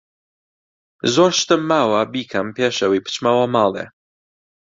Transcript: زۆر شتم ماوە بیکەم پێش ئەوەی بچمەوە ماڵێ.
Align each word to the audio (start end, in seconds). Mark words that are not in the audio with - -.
زۆر 1.15 1.31
شتم 1.39 1.61
ماوە 1.69 2.01
بیکەم 2.13 2.47
پێش 2.57 2.75
ئەوەی 2.81 3.03
بچمەوە 3.05 3.45
ماڵێ. 3.55 3.85